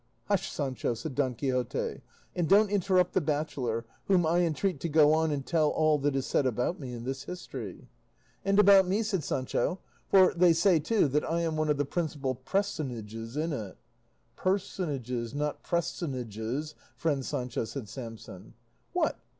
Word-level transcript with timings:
"Hush, 0.25 0.51
Sancho," 0.51 0.95
said 0.95 1.13
Don 1.13 1.35
Quixote, 1.35 2.01
"and 2.35 2.49
don't 2.49 2.71
interrupt 2.71 3.13
the 3.13 3.21
bachelor, 3.21 3.85
whom 4.05 4.25
I 4.25 4.39
entreat 4.39 4.79
to 4.79 4.89
go 4.89 5.13
on 5.13 5.29
and 5.29 5.45
tell 5.45 5.69
all 5.69 5.99
that 5.99 6.15
is 6.15 6.25
said 6.25 6.47
about 6.47 6.79
me 6.79 6.91
in 6.91 7.03
this 7.03 7.25
history." 7.25 7.87
"And 8.43 8.57
about 8.57 8.87
me," 8.87 9.03
said 9.03 9.23
Sancho, 9.23 9.77
"for 10.07 10.33
they 10.33 10.53
say, 10.53 10.79
too, 10.79 11.07
that 11.09 11.23
I 11.29 11.41
am 11.41 11.55
one 11.55 11.69
of 11.69 11.77
the 11.77 11.85
principal 11.85 12.33
presonages 12.33 13.37
in 13.37 13.53
it." 13.53 13.77
"Personages, 14.35 15.35
not 15.35 15.61
presonages, 15.61 16.73
friend 16.95 17.23
Sancho," 17.23 17.65
said 17.65 17.87
Samson. 17.87 18.55
"What! 18.93 19.19